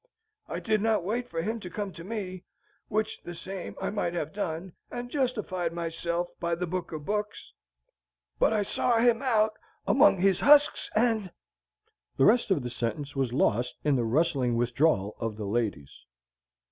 I 0.47 0.59
did 0.59 0.81
not 0.81 1.03
wait 1.03 1.27
for 1.29 1.43
him 1.43 1.59
to 1.59 1.69
come 1.69 1.93
to 1.93 2.03
me, 2.03 2.43
which 2.87 3.21
the 3.21 3.35
same 3.35 3.75
I 3.79 3.91
might 3.91 4.15
have 4.15 4.33
done, 4.33 4.73
and 4.89 5.11
justified 5.11 5.73
myself 5.73 6.27
by 6.39 6.55
the 6.55 6.65
Book 6.65 6.91
of 6.91 7.05
books, 7.05 7.53
but 8.39 8.51
I 8.51 8.63
sought 8.63 9.03
him 9.03 9.21
out 9.21 9.53
among 9.85 10.17
his 10.17 10.39
husks, 10.39 10.89
and" 10.95 11.31
(the 12.17 12.25
rest 12.25 12.49
of 12.49 12.63
the 12.63 12.71
sentence 12.71 13.15
was 13.15 13.31
lost 13.31 13.75
in 13.83 13.95
the 13.95 14.03
rustling 14.03 14.55
withdrawal 14.57 15.15
of 15.19 15.37
the 15.37 15.45
ladies). 15.45 15.91